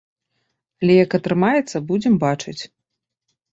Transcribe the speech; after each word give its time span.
Але 0.83 0.93
як 1.03 1.11
атрымаецца, 1.19 1.77
будзем 1.93 2.19
бачыць. 2.27 2.59